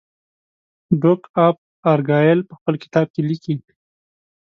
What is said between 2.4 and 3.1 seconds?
په خپل کتاب